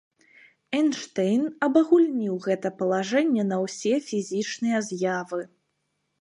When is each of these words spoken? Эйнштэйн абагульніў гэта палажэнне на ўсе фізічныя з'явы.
Эйнштэйн 0.77 1.43
абагульніў 1.67 2.39
гэта 2.45 2.71
палажэнне 2.79 3.43
на 3.51 3.61
ўсе 3.65 3.93
фізічныя 4.09 4.77
з'явы. 4.91 5.41